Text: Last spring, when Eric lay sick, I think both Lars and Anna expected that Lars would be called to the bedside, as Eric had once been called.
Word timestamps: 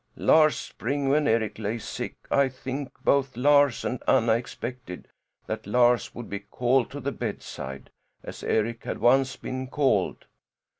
Last 0.15 0.61
spring, 0.61 1.09
when 1.09 1.27
Eric 1.27 1.59
lay 1.59 1.77
sick, 1.77 2.15
I 2.31 2.49
think 2.49 2.91
both 3.03 3.37
Lars 3.37 3.85
and 3.85 4.01
Anna 4.07 4.33
expected 4.33 5.07
that 5.45 5.67
Lars 5.67 6.15
would 6.15 6.27
be 6.27 6.39
called 6.39 6.89
to 6.89 6.99
the 6.99 7.11
bedside, 7.11 7.91
as 8.23 8.41
Eric 8.43 8.83
had 8.85 8.97
once 8.97 9.35
been 9.35 9.67
called. 9.67 10.25